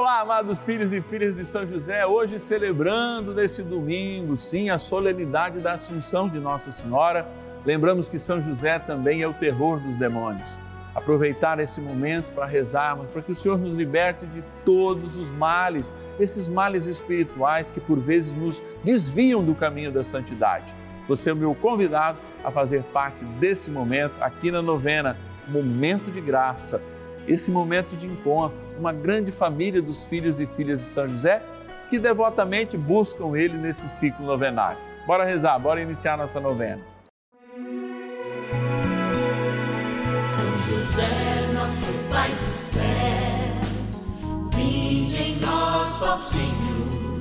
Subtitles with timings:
[0.00, 5.60] Olá, amados filhos e filhas de São José, hoje celebrando nesse domingo, sim, a solenidade
[5.60, 7.28] da Assunção de Nossa Senhora.
[7.66, 10.58] Lembramos que São José também é o terror dos demônios.
[10.94, 15.94] Aproveitar esse momento para rezarmos, para que o Senhor nos liberte de todos os males,
[16.18, 20.74] esses males espirituais que por vezes nos desviam do caminho da santidade.
[21.08, 25.14] Você é o meu convidado a fazer parte desse momento aqui na novena,
[25.46, 26.80] Momento de Graça
[27.30, 31.40] esse momento de encontro, uma grande família dos filhos e filhas de São José
[31.88, 34.78] que devotamente buscam ele nesse ciclo novenário.
[35.06, 36.82] Bora rezar, bora iniciar nossa novena.
[40.28, 42.82] São José, nosso Pai do céu,
[44.52, 47.20] vinde em nós, ó Senhor,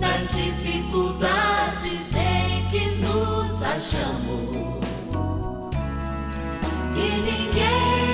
[0.00, 4.70] nas dificuldades em que nos achamos.
[6.94, 8.09] Que ninguém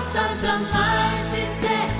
[0.00, 1.99] possa jamais dizer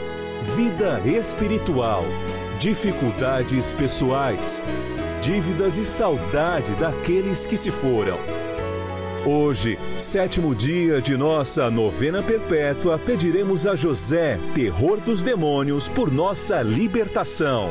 [0.41, 2.03] vida espiritual,
[2.59, 4.61] dificuldades pessoais,
[5.21, 8.17] dívidas e saudade daqueles que se foram.
[9.23, 16.63] Hoje, sétimo dia de nossa novena perpétua, pediremos a José, terror dos demônios, por nossa
[16.63, 17.69] libertação.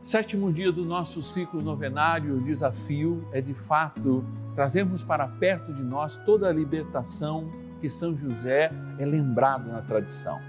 [0.00, 5.82] Sétimo dia do nosso ciclo novenário, o desafio é de fato trazermos para perto de
[5.82, 7.50] nós toda a libertação
[7.80, 10.40] que São José é lembrado na tradição.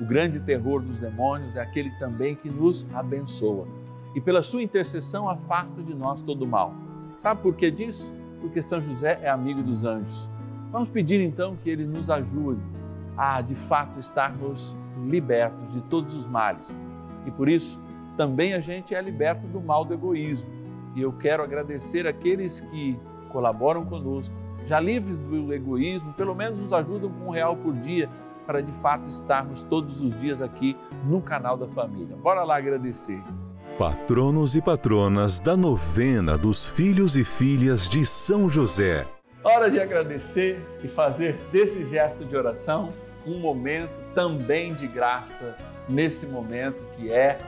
[0.00, 3.66] O grande terror dos demônios é aquele também que nos abençoa
[4.14, 6.74] e pela sua intercessão afasta de nós todo o mal.
[7.18, 8.14] Sabe por que disso?
[8.40, 10.30] Porque São José é amigo dos anjos.
[10.70, 12.62] Vamos pedir então que ele nos ajude
[13.16, 16.80] a de fato estarmos libertos de todos os males.
[17.26, 17.80] E por isso,
[18.16, 20.50] também a gente é liberto do mal do egoísmo.
[20.94, 22.98] E eu quero agradecer aqueles que
[23.30, 24.34] colaboram conosco,
[24.66, 28.08] já livres do egoísmo, pelo menos nos ajudam com um real por dia
[28.46, 32.16] para de fato estarmos todos os dias aqui no canal da família.
[32.16, 33.22] Bora lá agradecer.
[33.78, 39.06] Patronos e patronas da novena dos filhos e filhas de São José.
[39.42, 42.90] Hora de agradecer e fazer desse gesto de oração
[43.26, 45.56] um momento também de graça
[45.88, 47.38] nesse momento que é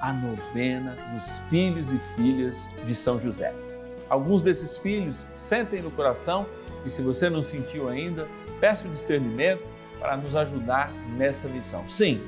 [0.00, 3.52] a novena dos filhos e filhas de São José.
[4.08, 6.46] Alguns desses filhos sentem no coração
[6.84, 8.26] e se você não sentiu ainda,
[8.60, 9.62] peço discernimento
[10.00, 11.88] para nos ajudar nessa missão.
[11.88, 12.20] Sim,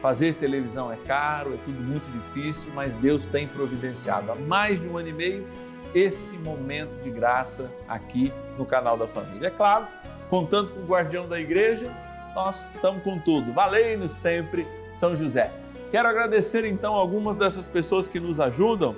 [0.00, 4.88] fazer televisão é caro, é tudo muito difícil, mas Deus tem providenciado há mais de
[4.88, 5.46] um ano e meio
[5.94, 9.48] esse momento de graça aqui no canal da família.
[9.48, 9.88] É claro,
[10.30, 11.90] contando com o guardião da igreja,
[12.34, 13.52] nós estamos com tudo.
[13.52, 15.50] Valei-nos sempre, São José.
[15.90, 18.94] Quero agradecer então algumas dessas pessoas que nos ajudam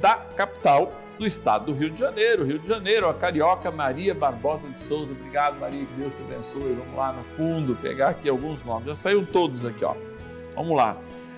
[0.00, 2.44] da capital do estado do Rio de Janeiro.
[2.44, 5.12] Rio de Janeiro, a carioca Maria Barbosa de Souza.
[5.12, 6.74] Obrigado, Maria, que Deus te abençoe.
[6.74, 8.86] Vamos lá no fundo pegar aqui alguns nomes.
[8.86, 9.94] Já saíram todos aqui, ó.
[10.54, 10.96] Vamos lá.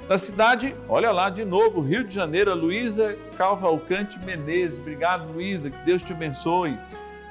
[0.09, 4.79] Da cidade, olha lá de novo, Rio de Janeiro, a Luísa Calvalcante Menezes.
[4.79, 6.79] Obrigado, Luísa, que Deus te abençoe.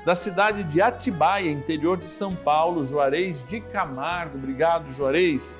[0.05, 4.37] Da cidade de Atibaia, interior de São Paulo, Juarez de Camargo.
[4.37, 5.57] Obrigado, Juarez.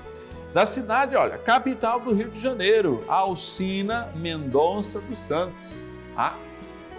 [0.53, 5.84] Da cidade, olha, capital do Rio de Janeiro, Alcina Mendonça dos Santos.
[6.17, 6.35] Ah,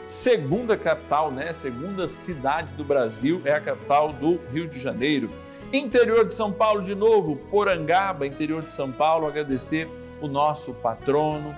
[0.07, 1.53] segunda capital, né?
[1.53, 5.29] Segunda cidade do Brasil é a capital do Rio de Janeiro.
[5.73, 11.53] Interior de São Paulo de novo, Porangaba, interior de São Paulo, agradecer o nosso patrono,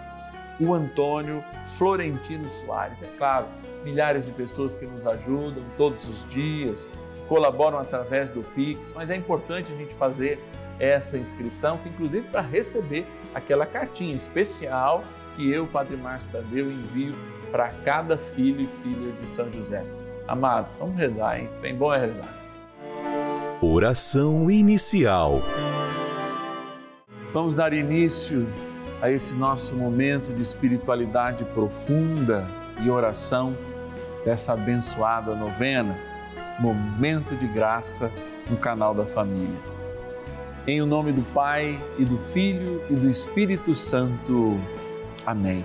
[0.59, 1.45] o Antônio
[1.77, 3.03] Florentino Soares.
[3.03, 3.47] É claro,
[3.85, 6.89] milhares de pessoas que nos ajudam todos os dias,
[7.29, 10.43] colaboram através do Pix, mas é importante a gente fazer
[10.81, 15.05] essa inscrição, que inclusive para receber aquela cartinha especial
[15.37, 17.15] que eu, Padre Márcio Tadeu, envio
[17.51, 19.85] para cada filho e filha de São José.
[20.27, 21.49] Amado, vamos rezar, hein?
[21.61, 22.29] Bem bom é rezar.
[23.61, 25.41] Oração inicial.
[27.33, 28.47] Vamos dar início
[29.01, 32.47] a esse nosso momento de espiritualidade profunda
[32.81, 33.57] e oração
[34.25, 35.97] dessa abençoada novena,
[36.59, 38.11] Momento de Graça
[38.51, 39.59] no canal da Família.
[40.67, 44.59] Em o nome do Pai e do Filho e do Espírito Santo.
[45.25, 45.65] Amém.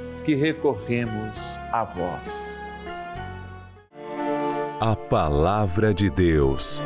[0.25, 2.59] que recorremos a vós.
[4.79, 6.81] A Palavra de Deus.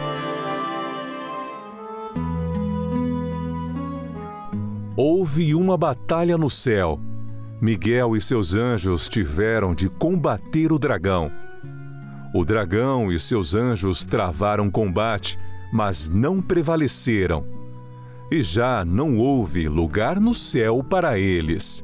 [4.97, 6.99] Houve uma batalha no céu.
[7.61, 11.31] Miguel e seus anjos tiveram de combater o dragão
[12.35, 15.39] o dragão e seus anjos travaram combate,
[15.71, 17.45] mas não prevaleceram.
[18.29, 21.81] E já não houve lugar no céu para eles.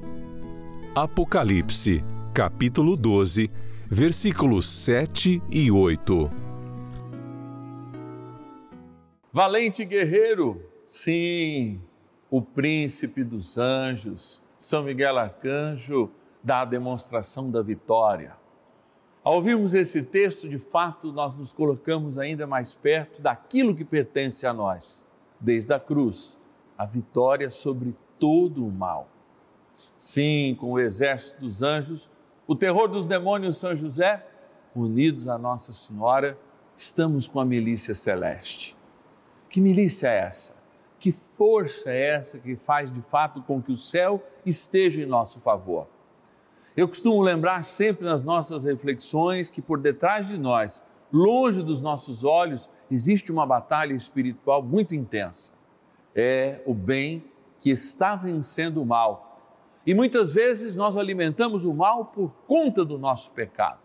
[0.95, 2.03] Apocalipse,
[2.33, 3.49] capítulo 12,
[3.89, 6.29] versículos 7 e 8.
[9.31, 11.81] Valente guerreiro, sim,
[12.29, 16.11] o príncipe dos anjos, São Miguel Arcanjo,
[16.43, 18.41] dá a demonstração da vitória
[19.23, 24.47] ao ouvirmos esse texto, de fato, nós nos colocamos ainda mais perto daquilo que pertence
[24.47, 25.05] a nós,
[25.39, 26.41] desde a cruz,
[26.75, 29.07] a vitória sobre todo o mal.
[29.97, 32.09] Sim, com o exército dos anjos,
[32.47, 34.25] o terror dos demônios São José,
[34.75, 36.37] unidos a Nossa Senhora,
[36.75, 38.75] estamos com a milícia celeste.
[39.49, 40.55] Que milícia é essa?
[40.99, 45.39] Que força é essa que faz de fato com que o céu esteja em nosso
[45.39, 45.87] favor?
[46.75, 52.23] Eu costumo lembrar sempre nas nossas reflexões que por detrás de nós, longe dos nossos
[52.23, 55.51] olhos, existe uma batalha espiritual muito intensa.
[56.15, 57.25] É o bem
[57.59, 59.30] que está vencendo o mal.
[59.85, 63.79] E muitas vezes nós alimentamos o mal por conta do nosso pecado.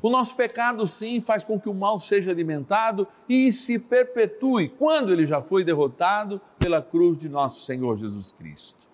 [0.00, 5.12] O nosso pecado, sim, faz com que o mal seja alimentado e se perpetue quando
[5.12, 8.88] ele já foi derrotado pela cruz de nosso Senhor Jesus Cristo.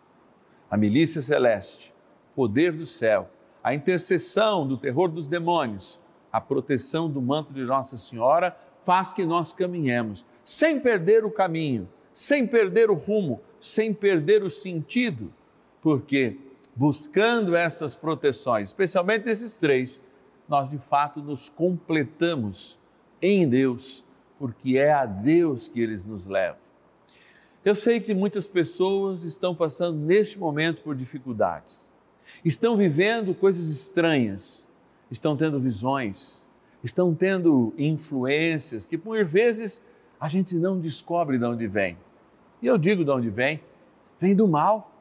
[0.71, 1.95] A milícia celeste
[2.35, 3.31] poder do céu,
[3.63, 6.01] a intercessão do terror dos demônios,
[6.33, 11.89] a proteção do manto de Nossa Senhora faz que nós caminhemos sem perder o caminho,
[12.13, 15.33] sem perder o rumo, sem perder o sentido,
[15.83, 16.37] porque
[16.75, 20.03] buscando essas proteções, especialmente esses três,
[20.49, 22.79] nós de fato nos completamos
[23.21, 24.05] em Deus,
[24.39, 26.61] porque é a Deus que eles nos levam.
[27.65, 31.89] Eu sei que muitas pessoas estão passando neste momento por dificuldades
[32.45, 34.69] estão vivendo coisas estranhas,
[35.11, 36.45] estão tendo visões,
[36.83, 39.83] estão tendo influências que por vezes
[40.21, 41.97] a gente não descobre de onde vem.
[42.61, 43.61] E eu digo de onde vem,
[44.19, 44.93] vem do mal.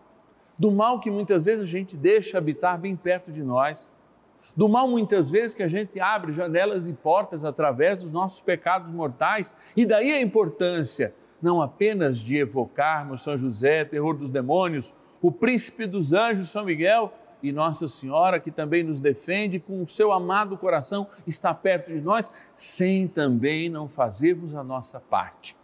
[0.58, 3.92] Do mal que muitas vezes a gente deixa habitar bem perto de nós.
[4.56, 8.92] Do mal muitas vezes que a gente abre janelas e portas através dos nossos pecados
[8.92, 9.54] mortais.
[9.76, 15.86] E daí a importância não apenas de evocarmos São José, terror dos demônios, o príncipe
[15.86, 20.58] dos anjos, São Miguel, e Nossa Senhora, que também nos defende com o seu amado
[20.58, 25.56] coração, está perto de nós, sem também não fazermos a nossa parte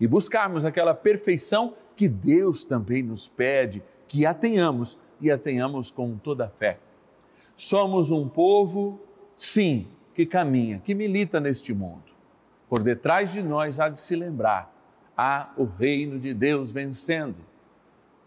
[0.00, 3.82] e buscarmos aquela perfeição que Deus também nos pede
[4.12, 6.78] que a tenhamos e a tenhamos com toda a fé.
[7.56, 9.00] Somos um povo,
[9.34, 12.12] sim, que caminha, que milita neste mundo.
[12.68, 14.70] Por detrás de nós há de se lembrar,
[15.16, 17.38] há o reino de Deus vencendo.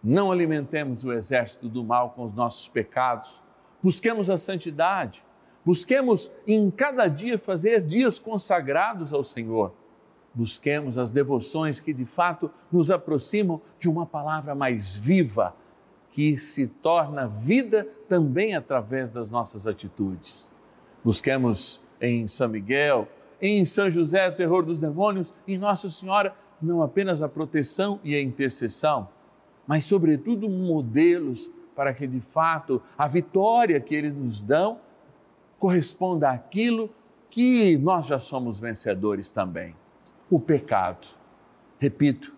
[0.04, 3.40] Não alimentemos o exército do mal com os nossos pecados.
[3.84, 5.24] Busquemos a santidade.
[5.64, 9.72] Busquemos em cada dia fazer dias consagrados ao Senhor.
[10.34, 15.56] Busquemos as devoções que de fato nos aproximam de uma palavra mais viva,
[16.16, 20.50] que se torna vida também através das nossas atitudes.
[21.04, 23.06] Busquemos em São Miguel,
[23.42, 28.16] em São José, o terror dos demônios, em Nossa Senhora, não apenas a proteção e
[28.16, 29.10] a intercessão,
[29.68, 34.80] mas, sobretudo, modelos para que, de fato, a vitória que eles nos dão
[35.60, 36.90] corresponda àquilo
[37.30, 39.76] que nós já somos vencedores também:
[40.30, 41.10] o pecado.
[41.78, 42.34] Repito,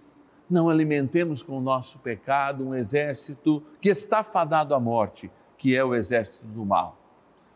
[0.49, 5.83] não alimentemos com o nosso pecado um exército que está fadado à morte, que é
[5.83, 6.97] o exército do mal.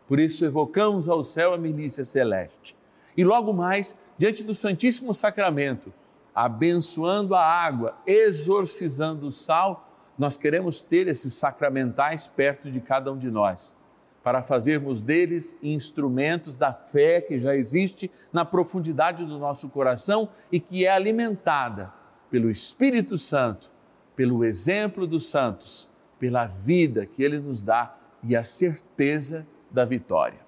[0.06, 2.76] Por isso, evocamos ao céu a milícia celeste.
[3.16, 5.92] E logo mais, diante do Santíssimo Sacramento,
[6.34, 13.18] abençoando a água, exorcizando o sal, nós queremos ter esses sacramentais perto de cada um
[13.18, 13.74] de nós,
[14.22, 20.60] para fazermos deles instrumentos da fé que já existe na profundidade do nosso coração e
[20.60, 21.92] que é alimentada
[22.32, 23.70] pelo Espírito Santo,
[24.16, 25.86] pelo exemplo dos santos,
[26.18, 30.40] pela vida que ele nos dá e a certeza da vitória.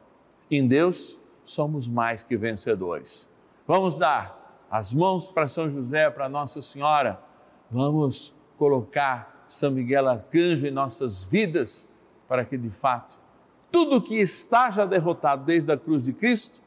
[0.50, 3.28] Em Deus somos mais que vencedores.
[3.66, 7.20] Vamos dar as mãos para São José, para Nossa Senhora.
[7.70, 11.86] Vamos colocar São Miguel Arcanjo em nossas vidas,
[12.26, 13.18] para que de fato
[13.70, 16.62] tudo que está já derrotado desde a cruz de Cristo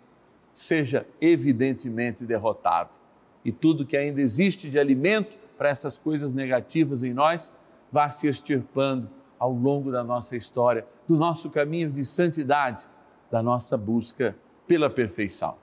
[0.53, 3.06] seja evidentemente derrotado
[3.47, 7.53] e tudo que ainda existe de alimento para essas coisas negativas em nós
[7.89, 12.85] vá se extirpando ao longo da nossa história, do nosso caminho de santidade,
[13.31, 14.35] da nossa busca
[14.67, 15.55] pela perfeição.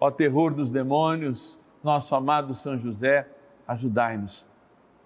[0.00, 3.28] Ó terror dos demônios, nosso amado São José,
[3.68, 4.44] ajudai-nos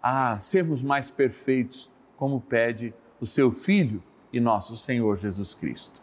[0.03, 6.01] a sermos mais perfeitos, como pede o seu Filho e nosso Senhor Jesus Cristo.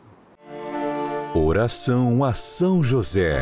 [1.33, 3.41] Oração a São José.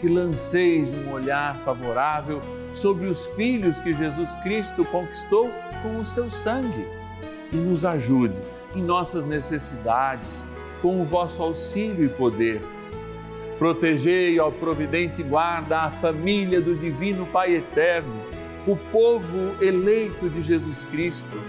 [0.00, 5.50] que lanceis um olhar favorável sobre os filhos que Jesus Cristo conquistou
[5.82, 6.86] com o seu sangue
[7.52, 8.36] e nos ajude
[8.74, 10.46] em nossas necessidades
[10.82, 12.62] com o vosso auxílio e poder.
[13.58, 18.20] Protegei, ó providente guarda, a família do Divino Pai Eterno,
[18.66, 21.40] o povo eleito de Jesus Cristo.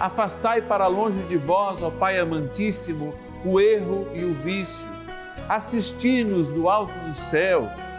[0.00, 4.88] Afastai para longe de vós, ó Pai amantíssimo, o erro e o vício.
[5.48, 7.70] Assisti-nos do alto do céu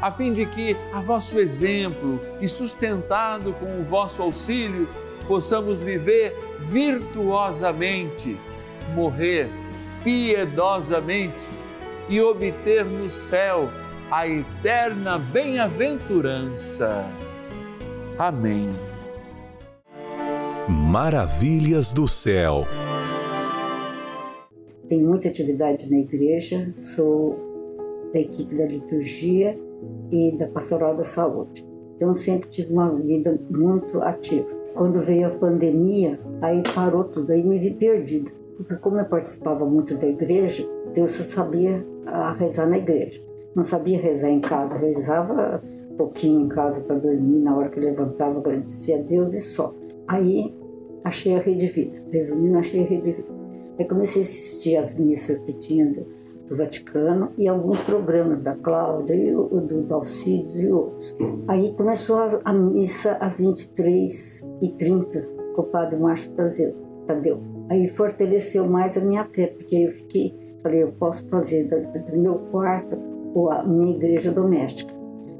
[0.00, 4.88] a fim de que, a vosso exemplo e sustentado com o vosso auxílio,
[5.26, 8.38] possamos viver virtuosamente,
[8.94, 9.48] morrer
[10.04, 11.48] piedosamente
[12.08, 13.70] e obter no céu
[14.10, 17.04] a eterna bem-aventurança.
[18.18, 18.70] Amém.
[20.68, 22.66] Maravilhas do céu.
[24.88, 27.45] Tenho muita atividade na igreja, sou
[28.16, 29.58] da equipe da liturgia
[30.10, 31.66] e da pastoral da saúde.
[31.96, 34.48] Então, sempre tive uma vida muito ativa.
[34.74, 38.30] Quando veio a pandemia, aí parou tudo, aí me vi perdida.
[38.56, 41.84] Porque como eu participava muito da igreja, Deus só sabia
[42.38, 43.22] rezar na igreja.
[43.54, 47.80] Não sabia rezar em casa, rezava um pouquinho em casa para dormir, na hora que
[47.80, 49.74] levantava, agradecia a Deus e só.
[50.08, 50.54] Aí
[51.04, 53.28] achei a Rede Vida, resumindo, achei a Rede Vida.
[53.78, 55.90] Aí comecei a assistir as missas que tinha
[56.48, 61.16] do Vaticano e alguns programas da Cláudia e o, do Dalcides e outros.
[61.48, 66.32] Aí começou a, a missa às 23h30 com o padre Márcio
[67.06, 67.40] Tadeu.
[67.68, 72.16] Aí fortaleceu mais a minha fé, porque eu fiquei, falei, eu posso fazer do, do
[72.16, 72.96] meu quarto
[73.50, 74.94] a minha igreja doméstica.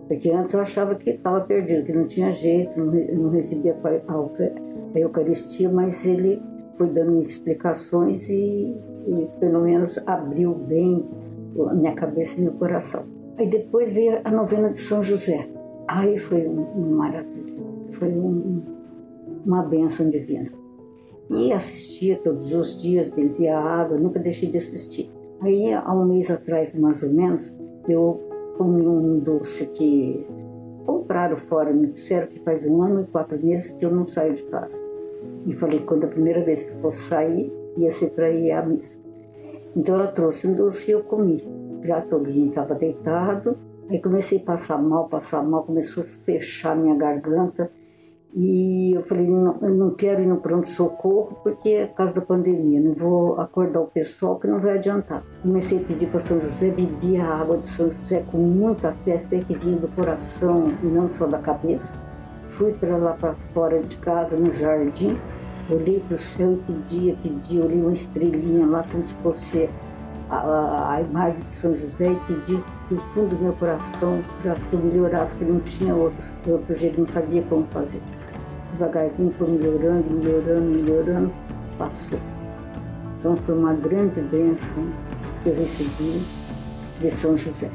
[0.06, 4.12] Porque antes eu achava que estava perdido, que não tinha jeito, não, não recebia a,
[4.14, 6.40] a Eucaristia, mas ele
[6.76, 11.06] foi dando explicações e, e pelo menos abriu bem
[11.68, 13.04] a minha cabeça e meu coração.
[13.38, 15.48] Aí depois veio a novena de São José.
[15.88, 17.54] Aí foi um, um maravilha,
[17.90, 18.62] foi um,
[19.44, 20.50] uma bênção divina.
[21.30, 25.10] E assistia todos os dias, benzia a água, nunca deixei de assistir.
[25.40, 27.54] Aí, há um mês atrás, mais ou menos,
[27.88, 28.20] eu
[28.56, 30.26] comi um doce que
[30.86, 34.34] compraram fora, me disseram que faz um ano e quatro meses que eu não saio
[34.34, 34.80] de casa.
[35.44, 38.98] E falei quando a primeira vez que fosse sair, ia ser para ir à missa.
[39.76, 41.44] Então ela trouxe um doce e eu comi.
[41.82, 43.56] Já todo mundo estava deitado,
[43.90, 47.70] aí comecei a passar mal, passar mal, começou a fechar minha garganta.
[48.34, 52.20] E eu falei, não, eu não quero ir no pronto-socorro porque é por causa da
[52.20, 55.22] pandemia, não vou acordar o pessoal que não vai adiantar.
[55.40, 59.18] Comecei a pedir para São José, bebi a água de São José com muita fé,
[59.18, 61.94] fé que vinha do coração e não só da cabeça.
[62.50, 65.16] Fui para lá para fora de casa, no jardim,
[65.70, 69.68] olhei para o céu e pedia, pedia, olhei uma estrelinha lá como se fosse
[70.30, 74.54] a, a, a imagem de São José e pedi do fundo do meu coração para
[74.54, 78.00] que eu melhorasse, que não tinha outro, outro jeito, não sabia como fazer.
[78.72, 81.32] Devagarzinho foi melhorando, melhorando, melhorando,
[81.78, 82.18] passou.
[83.18, 84.84] Então foi uma grande bênção
[85.42, 86.24] que eu recebi
[87.00, 87.70] de São José.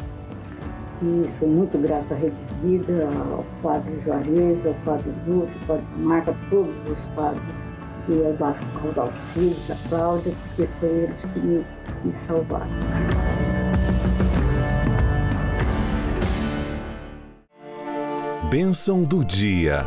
[1.01, 5.86] E sou muito grata à Rede Vida, ao Padre Juarez, ao Padre Lúcio, ao Padre
[5.98, 7.67] Marca, a todos os padres
[8.08, 11.65] e ao Dalcides, a Cláudia, porque foi eles que me,
[12.03, 12.67] me salvaram.
[18.50, 19.86] Bênção do dia.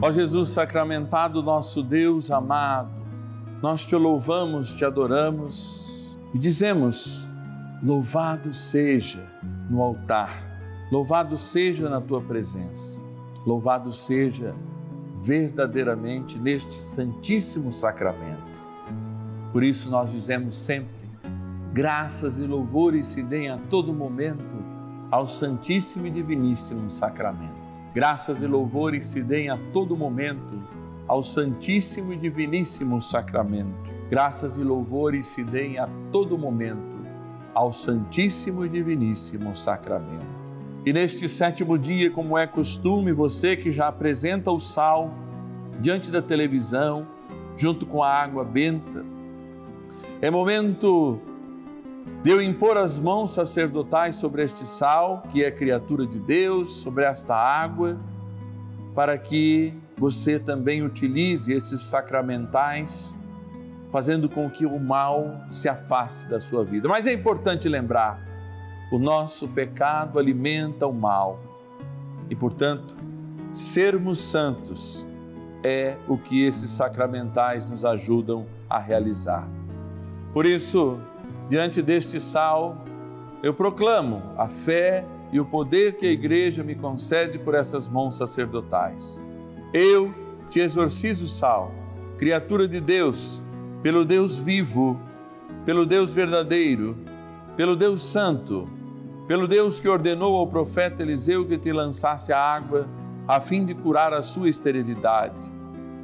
[0.00, 2.90] Ó Jesus sacramentado, nosso Deus amado,
[3.60, 7.26] nós te louvamos, te adoramos e dizemos:
[7.82, 9.26] louvado seja
[9.68, 10.45] no altar,
[10.90, 13.04] louvado seja na tua presença,
[13.44, 14.54] louvado seja
[15.16, 18.62] verdadeiramente neste Santíssimo Sacramento.
[19.52, 21.08] Por isso nós dizemos sempre:
[21.72, 24.56] graças e louvores se deem a todo momento
[25.10, 27.66] ao Santíssimo e Diviníssimo Sacramento.
[27.94, 30.62] Graças e louvores se deem a todo momento
[31.08, 33.94] ao Santíssimo e Diviníssimo Sacramento.
[34.10, 36.96] Graças e louvores se deem a todo momento
[37.54, 40.35] ao Santíssimo e Diviníssimo Sacramento.
[40.86, 45.12] E neste sétimo dia, como é costume, você que já apresenta o sal
[45.80, 47.08] diante da televisão,
[47.56, 49.04] junto com a água benta,
[50.22, 51.20] é momento
[52.22, 57.02] de eu impor as mãos sacerdotais sobre este sal, que é criatura de Deus, sobre
[57.02, 57.98] esta água,
[58.94, 63.18] para que você também utilize esses sacramentais,
[63.90, 66.88] fazendo com que o mal se afaste da sua vida.
[66.88, 68.35] Mas é importante lembrar:
[68.90, 71.40] o nosso pecado alimenta o mal
[72.30, 72.96] e, portanto,
[73.52, 75.06] sermos santos
[75.62, 79.48] é o que esses sacramentais nos ajudam a realizar.
[80.32, 81.00] Por isso,
[81.48, 82.84] diante deste sal,
[83.42, 88.16] eu proclamo a fé e o poder que a igreja me concede por essas mãos
[88.16, 89.22] sacerdotais.
[89.72, 90.14] Eu
[90.48, 91.72] te exorcizo, sal,
[92.18, 93.42] criatura de Deus,
[93.82, 95.00] pelo Deus vivo,
[95.64, 96.96] pelo Deus verdadeiro,
[97.56, 98.68] pelo Deus santo,
[99.26, 102.88] pelo Deus que ordenou ao profeta Eliseu que te lançasse a água,
[103.26, 105.52] a fim de curar a sua esterilidade,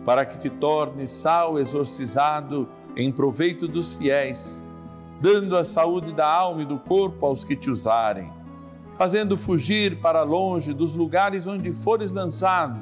[0.05, 4.65] para que te torne sal exorcizado em proveito dos fiéis
[5.23, 8.29] dando a saúde da alma e do corpo aos que te usarem,
[8.99, 12.81] fazendo fugir para longe dos lugares onde fores lançado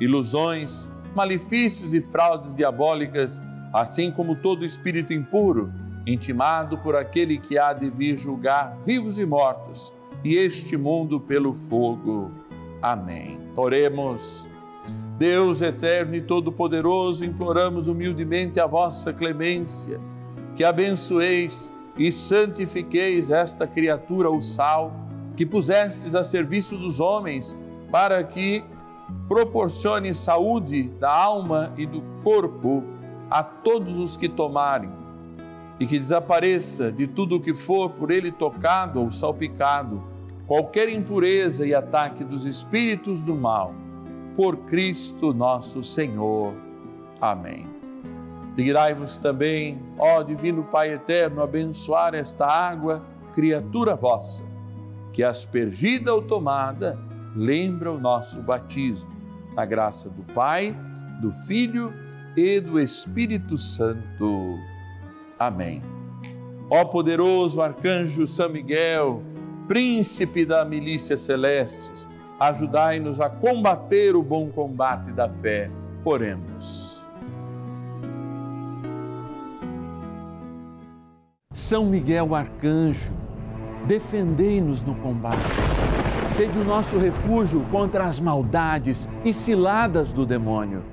[0.00, 3.42] ilusões, malefícios e fraudes diabólicas,
[3.74, 5.70] assim como todo espírito impuro,
[6.06, 9.92] intimado por aquele que há de vir julgar vivos e mortos,
[10.24, 12.30] e este mundo pelo fogo.
[12.80, 13.40] Amém.
[13.56, 14.48] Oremos.
[15.18, 20.00] Deus eterno e todo-poderoso, imploramos humildemente a vossa clemência,
[20.56, 24.92] que abençoeis e santifiqueis esta criatura, o sal,
[25.36, 27.58] que pusestes a serviço dos homens,
[27.90, 28.64] para que
[29.28, 32.82] proporcione saúde da alma e do corpo
[33.30, 34.90] a todos os que tomarem,
[35.82, 40.00] e que desapareça de tudo o que for por ele tocado ou salpicado,
[40.46, 43.74] qualquer impureza e ataque dos espíritos do mal,
[44.36, 46.54] por Cristo nosso Senhor.
[47.20, 47.68] Amém.
[48.54, 54.44] Digrai-vos também, ó Divino Pai Eterno, abençoar esta água, criatura vossa,
[55.12, 56.96] que aspergida ou tomada,
[57.34, 59.10] lembra o nosso batismo.
[59.56, 60.76] Na graça do Pai,
[61.20, 61.92] do Filho
[62.36, 64.70] e do Espírito Santo.
[65.46, 65.82] Amém.
[66.70, 69.22] Ó poderoso arcanjo São Miguel,
[69.66, 75.68] príncipe da milícia celestes, ajudai-nos a combater o bom combate da fé.
[76.04, 77.04] Oremos.
[81.52, 83.12] São Miguel Arcanjo,
[83.86, 85.58] defendei-nos no combate.
[86.28, 90.84] Sede o nosso refúgio contra as maldades e ciladas do demônio.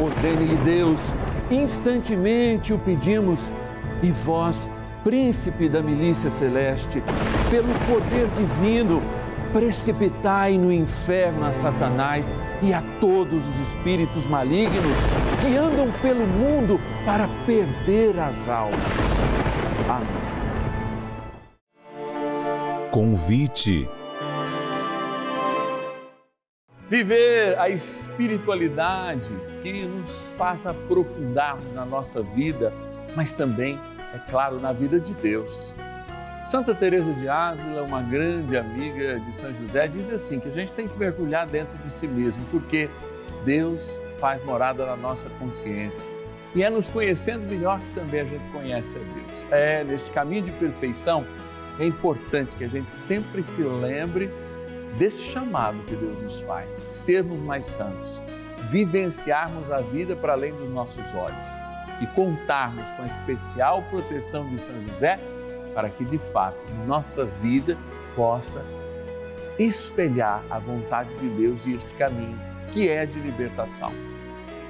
[0.00, 1.12] Ordene-lhe Deus,
[1.50, 3.50] instantemente o pedimos,
[4.02, 4.68] e vós,
[5.04, 7.02] príncipe da milícia celeste,
[7.50, 9.02] pelo poder divino,
[9.52, 14.98] precipitai no inferno a Satanás e a todos os espíritos malignos
[15.40, 19.30] que andam pelo mundo para perder as almas.
[19.88, 20.30] Amém.
[22.90, 23.88] Convite.
[26.88, 29.30] Viver a espiritualidade
[29.62, 32.72] que nos faz aprofundarmos na nossa vida,
[33.14, 33.78] mas também,
[34.14, 35.74] é claro, na vida de Deus.
[36.46, 40.72] Santa Teresa de Ávila, uma grande amiga de São José, diz assim que a gente
[40.72, 42.88] tem que mergulhar dentro de si mesmo, porque
[43.44, 46.06] Deus faz morada na nossa consciência
[46.54, 49.46] e é nos conhecendo melhor que também a gente conhece a Deus.
[49.50, 51.24] É neste caminho de perfeição
[51.78, 54.30] é importante que a gente sempre se lembre
[54.98, 58.20] desse chamado que Deus nos faz, sermos mais santos,
[58.68, 61.69] vivenciarmos a vida para além dos nossos olhos
[62.00, 65.20] e contarmos com a especial proteção de São José
[65.74, 67.76] para que de fato nossa vida
[68.16, 68.64] possa
[69.58, 72.38] espelhar a vontade de Deus e este caminho
[72.72, 73.92] que é de libertação.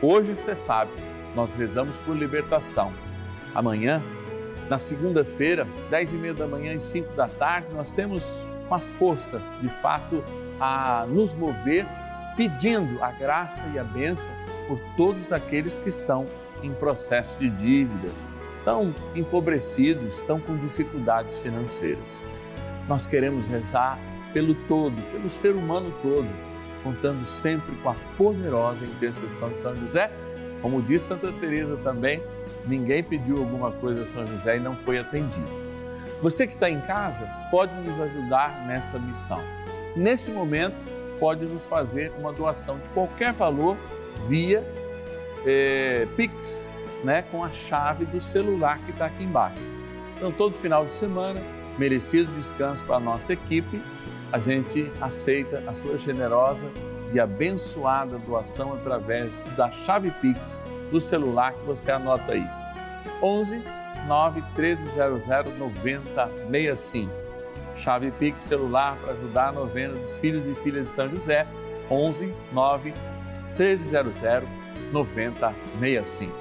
[0.02, 0.90] Hoje você sabe
[1.34, 2.92] nós rezamos por libertação.
[3.54, 4.02] Amanhã,
[4.68, 9.40] na segunda-feira, dez e meia da manhã e cinco da tarde, nós temos uma força,
[9.60, 10.24] de fato,
[10.60, 11.86] a nos mover,
[12.36, 14.32] pedindo a graça e a bênção
[14.68, 16.26] por todos aqueles que estão
[16.62, 18.08] em processo de dívida,
[18.64, 22.24] tão empobrecidos, estão com dificuldades financeiras.
[22.88, 23.98] Nós queremos rezar
[24.32, 26.28] pelo todo, pelo ser humano todo,
[26.82, 30.10] contando sempre com a poderosa intercessão de São José
[30.62, 32.22] como diz Santa Teresa também,
[32.66, 35.60] ninguém pediu alguma coisa a São José e não foi atendido.
[36.22, 39.40] Você que está em casa pode nos ajudar nessa missão.
[39.96, 40.76] Nesse momento,
[41.18, 43.76] pode nos fazer uma doação de qualquer valor
[44.28, 44.62] via
[45.46, 46.70] é, Pix,
[47.04, 49.70] né, com a chave do celular que está aqui embaixo.
[50.16, 51.40] Então, todo final de semana,
[51.78, 53.80] merecido descanso para a nossa equipe,
[54.32, 56.70] a gente aceita a sua generosa
[57.12, 62.46] e abençoada doação através da chave Pix do celular que você anota aí.
[63.22, 63.62] 11
[64.06, 67.10] 9 1300 9065.
[67.76, 71.46] Chave Pix celular para ajudar a novena dos filhos e filhas de São José.
[71.90, 72.94] 11 9
[73.58, 74.59] 1300
[74.92, 76.32] 9065.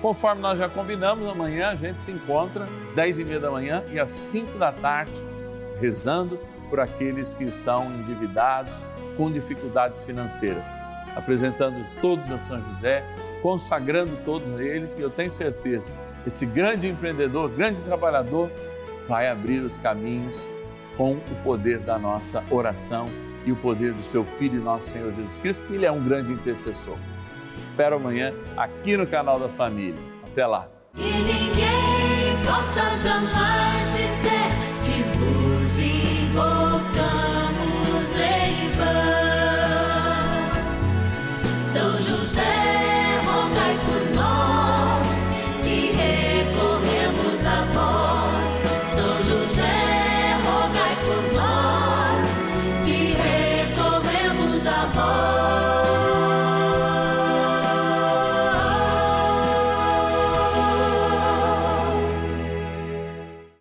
[0.00, 4.00] Conforme nós já combinamos, amanhã a gente se encontra 10 e meia da manhã e
[4.00, 5.12] às 5 da tarde,
[5.80, 8.84] rezando por aqueles que estão endividados,
[9.16, 10.80] com dificuldades financeiras,
[11.14, 13.04] apresentando todos a São José,
[13.42, 15.92] consagrando todos a eles, e eu tenho certeza,
[16.26, 18.50] esse grande empreendedor, grande trabalhador,
[19.08, 20.48] vai abrir os caminhos
[20.96, 23.08] com o poder da nossa oração
[23.44, 26.32] e o poder do seu Filho, nosso Senhor Jesus Cristo, porque Ele é um grande
[26.32, 26.96] intercessor.
[27.52, 30.00] Te espero amanhã aqui no canal da Família.
[30.24, 30.68] Até lá.